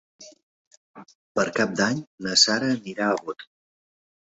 Per 1.41 1.45
Cap 1.59 1.77
d'Any 1.81 2.01
na 2.29 2.39
Sara 2.47 2.73
anirà 2.79 3.13
a 3.13 3.23
Bot. 3.31 3.49